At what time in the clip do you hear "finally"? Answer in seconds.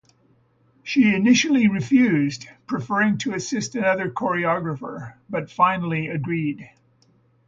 5.51-6.07